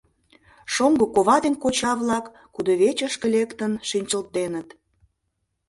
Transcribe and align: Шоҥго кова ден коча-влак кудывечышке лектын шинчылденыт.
Шоҥго 0.73 1.05
кова 1.15 1.37
ден 1.43 1.55
коча-влак 1.63 2.25
кудывечышке 2.53 3.27
лектын 3.35 3.71
шинчылденыт. 3.89 4.67